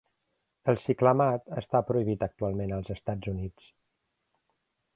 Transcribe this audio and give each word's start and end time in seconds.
El 0.71 0.79
ciclamat 0.83 1.45
està 1.61 1.81
prohibit 1.89 2.25
actualment 2.29 2.73
als 2.79 2.89
Estats 2.95 3.33
Units. 3.35 3.69